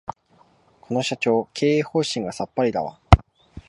[0.81, 2.99] この社長、経営方針がさっぱりだわ